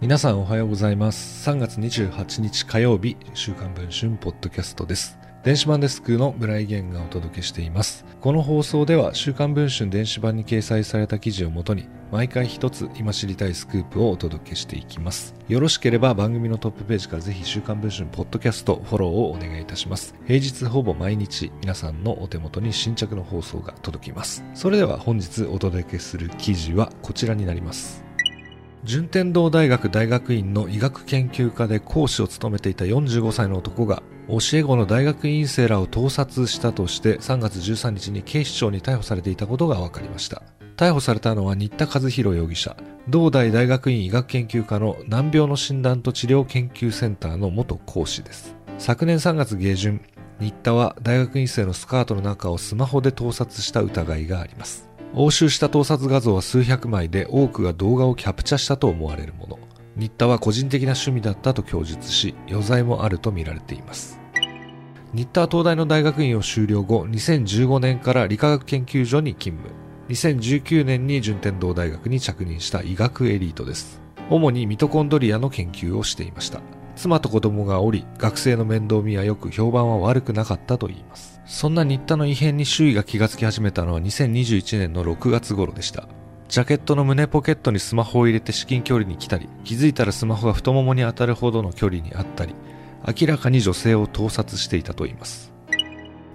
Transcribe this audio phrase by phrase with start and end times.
[0.00, 1.46] 皆さんおはようございます。
[1.50, 5.18] 3月28日火曜日、週刊文春ポッドキャストです。
[5.42, 8.06] 電子版デスクの村井源がお届けしています。
[8.22, 15.34] この放送では週刊文春電子版に掲載された記事をもとに、毎回一つ今知りたいスクープをお届けしていきます。
[15.48, 20.14] よろしければ番組のトップページからぜひ週刊文春ポッドキャストフォローをお願いいたします。
[20.26, 24.42] 平日ほぼ毎日皆さんのお手元に新着の放送が届きます。
[24.54, 28.09] それでは本日お届けする記事はこちらになります。
[28.82, 40.42] 順天堂大学大学院の医学研究科で講師を務めていた45歳の男が教え子の大学院生らを盗撮したとして3月13日に警視庁に逮捕されていたことが分かりました。
[40.76, 42.74] 逮捕されたのは新田和弘容疑者。
[43.08, 48.56] 同大大学院医学研究科の難病の診断と治療研究センターの元講師です。
[48.78, 50.00] 昨年3月下旬
[50.38, 54.89] 新田は大学院生のスカートの中をスマホで盗撮した疑いがあります。
[55.12, 59.58] 押収した盗撮画像は数百枚で多くが動画をキャプチャしたと思われるもの。
[59.96, 64.20] 新田は個人的な趣味だったと供述し余罪もあるとみられています。
[65.12, 69.74] 新田は東大の大学院を修了後2015年から理化学研究所に勤務。
[70.10, 74.00] 2019年に順天堂大学に着任した医学エリートです。
[74.28, 76.60] 主にミトコンドリアの研究をしていました。
[76.96, 81.40] 妻と子供がおり学生の面倒見はよく評判は悪くなかったといいます。
[81.46, 86.08] そんな新田の異変に周囲が気がつき始めたのは2021年の6月頃でした。
[86.48, 92.56] ジャケットの胸ポケットにスマホを入れて至近距離に来たり気づいたらスマホが太ももに当たるほどの距離にあったり
[93.06, 95.52] 明らかに女性を盗撮していたといいます。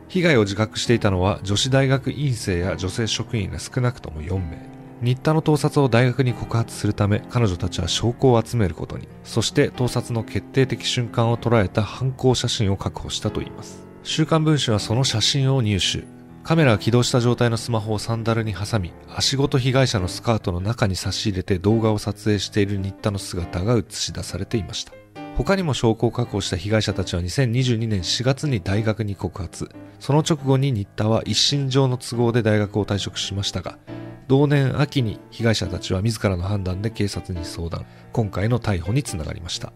[0.08, 4.75] 被害を自覚していたのは女子大学院生や女性職員が少なくとも4名。
[5.02, 9.08] 新田の盗撮を大学に告発するため彼女たちは証拠を集めることに。
[9.24, 13.88] そして盗撮の決定的瞬間を捉えた犯行写真を確保したといいます。
[14.04, 16.04] 週刊文春はその写真を入手。
[16.44, 24.94] カメラが起動した状態のスマホをサンダルに挟み足ごと被害者のスカートの中に差し入れて動画を撮影している新田の姿が映し出されていました。
[25.38, 29.70] 他にも証拠を確保した被害者たちは2022年4月に大学に告発。
[30.00, 33.78] その直後に新田は一身上の都合で大学を退職しましたが
[34.27, 37.86] 同年秋に被害者たちは自らの判断で警察に相談。
[38.11, 39.71] 今回の逮捕につながりました。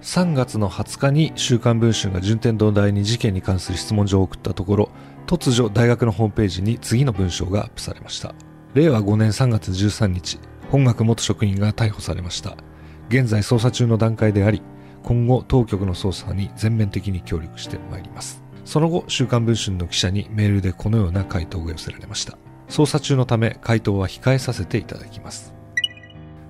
[0.00, 4.90] 3月の20日に週刊文春が順天堂大に事件に関する質問状を送ったところ
[5.26, 8.34] 突如大学のホームページに次の文章がアップされました。
[8.74, 10.38] 令和5年3月13日
[10.70, 12.56] 本学元職員が逮捕されました。
[13.08, 14.62] 現在捜査中の段階であり
[15.02, 18.42] 今後当局の捜査に全面的に協力してまいります。
[18.64, 22.38] その後週刊文春の記者にメールでこのような回答が寄せられました。
[22.68, 25.54] 捜査中のため回答は控えさせていただきます。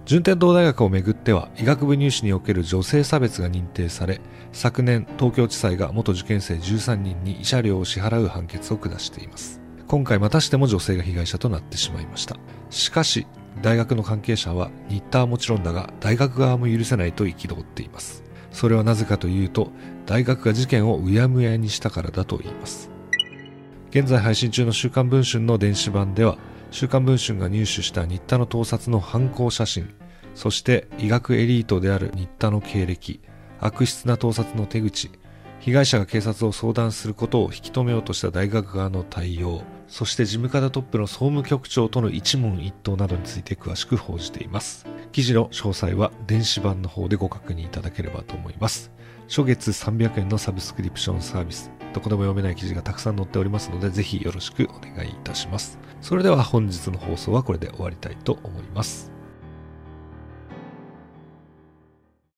[0.04, 9.60] 順天堂大学をめぐっては医学部入試における女性差別が認定され昨年東京地裁が元受験生13人に慰謝料を支払う判決を下しています。
[9.86, 12.36] 今回またしても女性が被害者となってしまいました。
[12.70, 13.26] しかし
[13.60, 18.24] 大学の関係者は新田はもちろんだが大学側も許せないと憤っています。
[18.50, 19.70] それはなぜかというと
[20.06, 22.90] 大学が事件をうやむやにしたからだと言います。
[23.90, 26.36] 現在配信中の週刊文春の電子版では
[26.70, 29.94] 週刊文春が入手した新田の盗撮の犯行写真
[30.34, 33.20] そして医学エリートである新田の経歴
[33.60, 35.10] 悪質な盗撮の手口
[35.60, 44.86] 被害者が警察を相談することを引き止めようとした大学側の対応そして事務方トップの総務局長との一問一答などについて詳しく報じています。
[45.12, 48.92] 記事の詳細は電子版の方でご確認いただければと思います。
[49.28, 51.77] 初月300円のサブスクリプションサービス。
[51.92, 55.78] どこでも読めない記事がたくさん載っておりますのでぜひよろしくお願いいたします。
[56.00, 59.17] それでは本日の放送はこれで終わりたいと思います。